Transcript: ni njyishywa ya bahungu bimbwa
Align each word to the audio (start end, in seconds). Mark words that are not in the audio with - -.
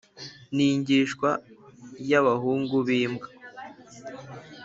ni 0.55 0.67
njyishywa 0.79 1.29
ya 2.09 2.19
bahungu 2.25 2.75
bimbwa 2.87 3.27